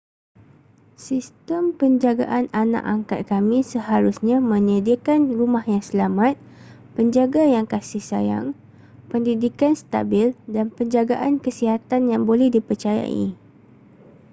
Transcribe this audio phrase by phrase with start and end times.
[1.07, 6.35] sistem penjagaan anak angkat kami seharusnya menyediakan rumah yang selamat
[6.97, 8.47] penjaga yang kasih sayang
[9.13, 13.25] pendidikan stabil dan penjagaan kesihatan yang boleh dipercayai